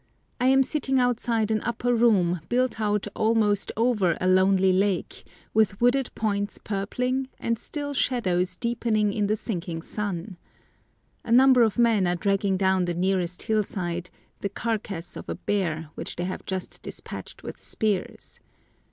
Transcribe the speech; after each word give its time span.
I 0.39 0.47
am 0.47 0.63
sitting 0.63 0.99
outside 0.99 1.51
an 1.51 1.61
upper 1.61 1.93
room 1.93 2.39
built 2.49 2.81
out 2.81 3.05
almost 3.15 3.71
over 3.77 4.17
a 4.19 4.25
lonely 4.27 4.73
lake, 4.73 5.23
with 5.53 5.79
wooded 5.79 6.09
points 6.15 6.57
purpling 6.57 7.29
and 7.39 7.59
still 7.59 7.93
shadows 7.93 8.55
deepening 8.55 9.13
in 9.13 9.27
the 9.27 9.35
sinking 9.35 9.83
sun. 9.83 10.37
A 11.23 11.31
number 11.31 11.61
of 11.61 11.77
men 11.77 12.07
are 12.07 12.15
dragging 12.15 12.57
down 12.57 12.85
the 12.85 12.95
nearest 12.95 13.43
hillside 13.43 14.09
the 14.39 14.49
carcass 14.49 15.15
of 15.15 15.29
a 15.29 15.35
bear 15.35 15.91
which 15.93 16.15
they 16.15 16.23
have 16.23 16.47
just 16.47 16.81
despatched 16.81 17.43
with 17.43 17.61
spears. 17.61 18.39